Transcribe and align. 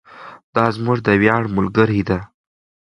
دا 0.55 0.65
زموږ 0.75 0.97
د 1.07 1.09
ویاړ 1.21 1.43
ملګرې 1.57 2.01
ده. 2.09 2.19